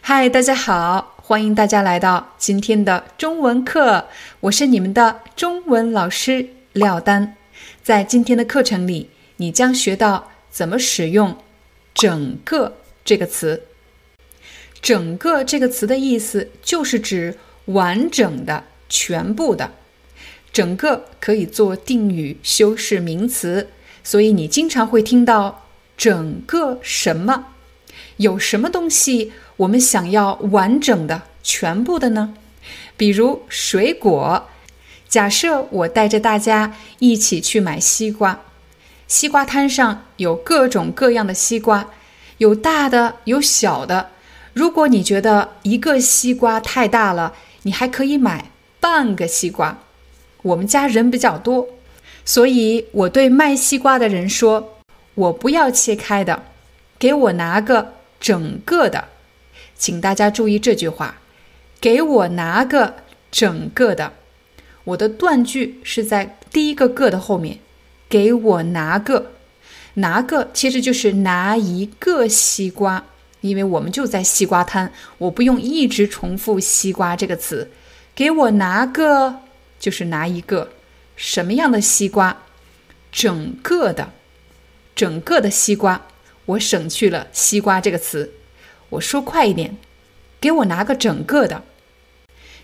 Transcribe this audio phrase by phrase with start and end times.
[0.00, 4.06] 嗨，大家好，欢迎大家来到今天的中文课，
[4.40, 7.36] 我是你们的中文老师廖丹。
[7.82, 11.36] 在今天的课程里，你将学到怎么使用
[11.92, 13.62] “整个”这个词。
[14.80, 17.36] “整个”这个词的意思就是指
[17.66, 19.72] 完整的、全部的。
[20.52, 23.68] 整个可以做定语修饰名词，
[24.04, 25.66] 所以你经常会听到
[25.98, 27.48] “整个什么”，
[28.18, 29.32] 有什么东西。
[29.58, 32.34] 我们想要完整的、全部的呢？
[32.96, 34.48] 比如水果，
[35.08, 38.40] 假设我带着大家一起去买西瓜，
[39.06, 41.88] 西瓜摊上有各种各样的西瓜，
[42.38, 44.10] 有大的，有小的。
[44.52, 49.78] 如果你觉得一个西瓜太大了，你还可以买半个西瓜。
[50.42, 51.66] 我们家人比较多，
[52.24, 54.76] 所以我对卖西瓜的人说
[55.14, 56.42] ：“我不要切开的，
[56.98, 59.08] 给我拿个整个的。”
[59.78, 61.18] 请大家注意这句话，
[61.80, 62.96] 给我拿个
[63.30, 64.12] 整个的。
[64.84, 67.58] 我的断句是在第一个个的后面，
[68.08, 69.32] 给我拿个，
[69.94, 73.04] 拿个其实就是拿一个西瓜，
[73.40, 77.70] 因为我们就在西瓜摊，我不用一直重复西瓜这个词，
[78.14, 79.40] 给我拿个
[79.80, 80.70] 就是拿一个。
[81.16, 82.42] 什么样的西瓜，
[83.10, 84.12] 整个的，
[84.94, 86.06] 整个的西瓜，
[86.44, 88.34] 我省去了西瓜这个词。
[88.90, 89.76] 我说快一点，
[90.40, 91.62] 给我拿个整个的。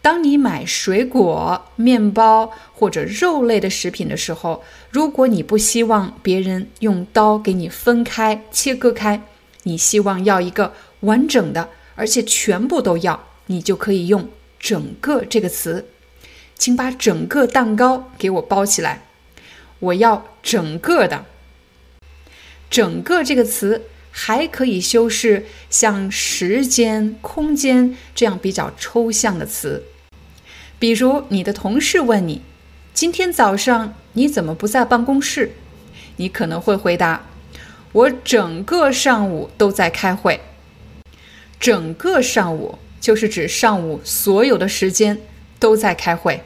[0.00, 9.22] 当你买水果、面包或者肉类的食品的时候，如果你不希望别人用刀给你分开、切割开，
[9.64, 14.28] 你希望要一个完整的，而且全部都要，你就可以用
[14.60, 15.88] “整个”这个词。
[16.54, 19.02] 请把整个蛋糕给我包起来，
[19.80, 21.24] 我要整个的。
[22.70, 23.82] 整个这个词。
[24.18, 29.84] 还可以修饰像时间、空间这样比较抽象的词，
[30.78, 32.40] 比如你的同事问你
[32.94, 35.52] ：“今天早上你怎么不在办公室？”
[36.16, 37.26] 你可能会回答
[37.92, 40.40] ：“我整个上午都在开会。”
[41.60, 45.20] 整个上午就是指上午所有的时间
[45.58, 46.42] 都在开会。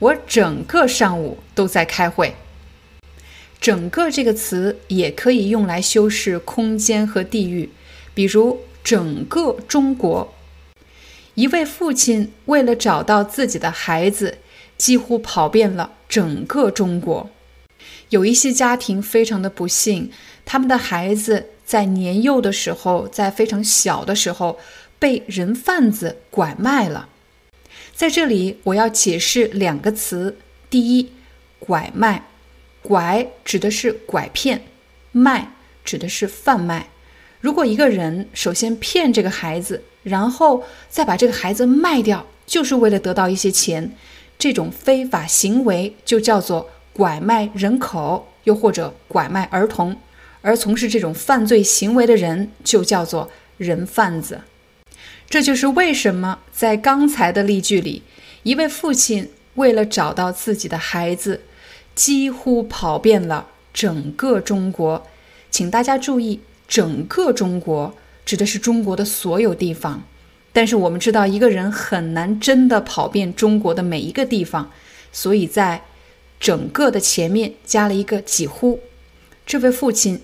[0.00, 2.34] 我整个上午都在开会。
[3.60, 7.68] 整个这个词也可以用来修饰空间和地域，
[8.14, 10.32] 比如整个中国。
[11.34, 14.38] 一位父亲为了找到自己的孩子，
[14.78, 17.28] 几乎跑遍了整个中国。
[18.08, 20.10] 有一些家庭非常的不幸，
[20.44, 24.58] 他们的孩子在年幼的时候，在非常小的时候
[24.98, 27.08] 被人贩子拐卖了。
[27.94, 30.38] 在这里，我要解释两个词：
[30.70, 31.12] 第一，
[31.58, 32.29] 拐卖。
[32.82, 34.62] 拐指的是拐骗，
[35.12, 35.52] 卖
[35.84, 36.88] 指的是贩卖。
[37.40, 43.94] 如果一个人首先骗这个孩子，然后再把这个孩子卖掉，就是为了得到一些钱，
[44.38, 49.96] 这种非法行为就叫做拐卖人口，又或者拐卖儿童。
[50.42, 54.40] 而从事这种犯罪行为的人就叫做人贩子。
[55.28, 58.02] 这就是为什么在刚才的例句里，
[58.42, 61.42] 一位父亲为了找到自己的孩子。
[62.00, 65.06] 几乎跑遍了整个中国，
[65.50, 67.94] 请大家注意，整个中国
[68.24, 70.02] 指的是中国的所有地方。
[70.50, 74.70] 但是我们知道，一个人很难真的跑遍中国的每一个地方，
[75.12, 75.82] 所以在
[76.40, 78.80] 整个的前面加了一个几乎。
[79.44, 80.22] 这位父亲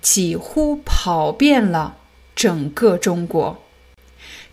[0.00, 1.98] 几乎跑遍了
[2.34, 3.62] 整个中国。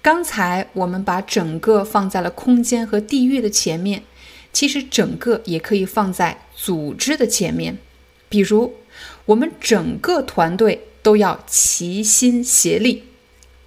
[0.01, 4.03] 刚才我们把整个放在了空间和地域的前面。
[4.55, 7.77] 其实整个也可以放在组织的前面，
[8.29, 8.73] 比如
[9.25, 13.03] 我们整个团队都要齐心协力。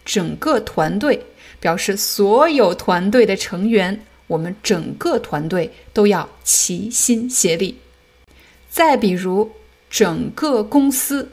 [0.03, 1.27] 整个团队
[1.61, 7.77] 表示所有团队的成员，我们整个团队都要齐心协力。
[8.71, 9.53] 再比如
[9.91, 11.33] 整个公司，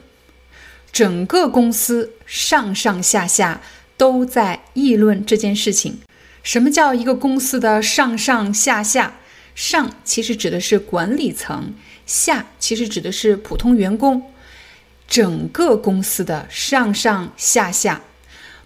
[0.92, 3.62] 整个公司上上下下
[3.96, 6.00] 都在议论这件事情。
[6.42, 9.14] 什么叫一个公司的上上下下？
[9.56, 11.72] 上其实指的是管理层，
[12.04, 14.22] 下其实指的是普通员工。
[15.08, 18.02] 整个公司的上上下下，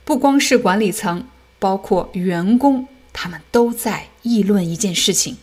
[0.05, 1.25] 不光是管理层，
[1.59, 5.37] 包括员工，他们都在议论一件事情。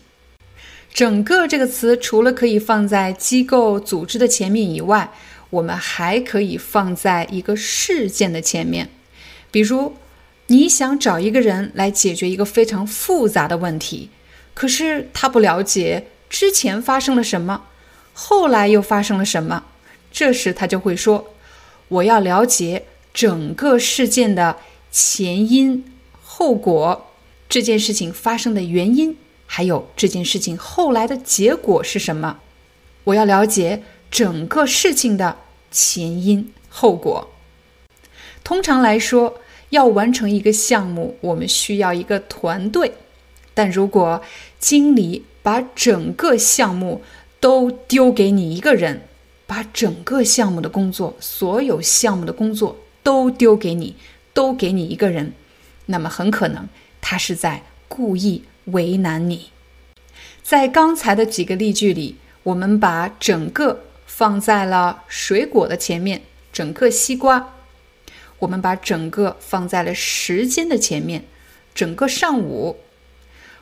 [0.94, 5.12] 整个这个词除了可以放在机构、组织的前面以外，
[5.52, 8.90] 我们还可以放在一个事件的前面。
[9.50, 9.96] 比如，
[10.48, 14.10] 你想找一个人来解决一个非常复杂的问题，
[14.58, 17.66] 可是他不了解之前发生了什么，
[18.12, 19.66] 后来又发生了什么。
[20.12, 21.32] 这时他就会说
[21.90, 24.58] ：“我要了解整个事件的
[24.90, 25.86] 前因
[26.24, 27.12] 后果，
[27.48, 29.16] 这件事情发生的原因，
[29.46, 32.40] 还有这件事情后来的结果是什么。
[33.04, 35.38] 我要了解整个事情的
[35.70, 37.30] 前因后果。
[38.44, 39.40] 通常来说，
[39.70, 42.94] 要完成一个项目，我们需要一个团队。
[43.58, 44.22] 但如果
[44.60, 47.02] 经理把整个项目
[47.40, 49.02] 都丢给你一个人，
[49.48, 53.96] 把整个项目的工作，所有项目的工作都丢给你，
[54.32, 55.34] 都给你一个人，
[55.88, 56.70] 那么很可能
[57.02, 59.50] 他是在故意为难你。
[60.44, 66.22] 在刚才的几个例句里，我们把整个放在了水果的前面，
[66.54, 67.54] 整个西瓜；
[68.38, 71.26] 我们把整个放在了时间的前面，
[71.74, 72.76] 整个上午；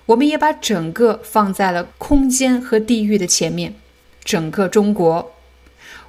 [0.07, 3.75] 我们也把整个放在了空间和地域的前面，
[4.23, 5.33] 整个中国。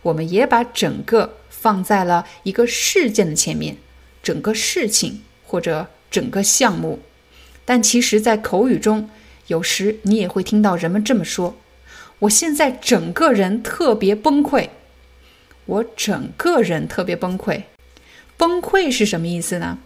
[0.03, 3.77] 我们也把整个放在了一个事件的前面，
[4.23, 7.01] 整个事情或者整个项目。
[7.65, 9.11] 但其实，在口语中，
[9.49, 11.57] 有时你也会听到人们这么说
[12.21, 14.69] ：“我现在整个人特别崩溃。”
[15.67, 17.63] 我整个人特别崩溃。
[18.37, 19.79] 崩溃是什么意思呢？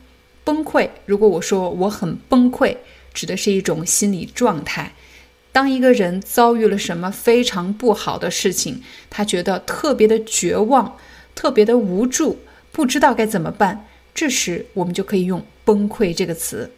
[0.44, 2.76] 崩溃，如果我说我很崩溃，
[3.12, 4.92] 指的是一种心理状态。
[5.52, 10.96] 当一个人遭遇了什么非常不好的事情，他觉得特别的绝望，
[11.34, 12.38] 特别的无助，
[12.70, 13.86] 不知道该怎么办。
[14.14, 16.70] 这时，我们就可以用“崩溃”这个词。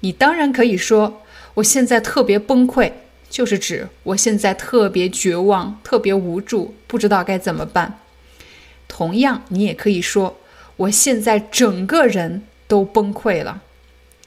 [0.00, 1.22] 你当然可以说
[1.54, 2.92] ：“我现在特别崩溃”，
[3.28, 8.00] 就是指我现在特别绝望、特别无助，不知道该怎么办。
[8.86, 10.38] 同样，你也可以说
[10.76, 13.62] ：“我现在整个人都崩溃了。”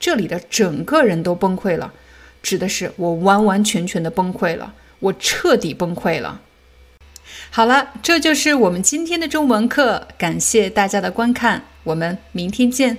[0.01, 1.93] 这里的“整个人都崩溃了”。
[2.41, 6.41] 指的是我完完全全的崩溃了，我彻底崩溃了。
[7.51, 12.97] 好了，这就是我们今天的中文课，感谢大家的观看，我们明天见。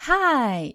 [0.00, 0.74] Hi,